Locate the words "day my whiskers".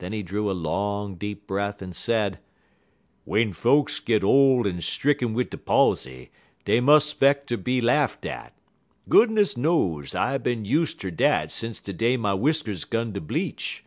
11.94-12.84